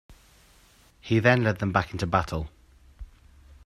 [0.99, 2.49] He then led them back into battle.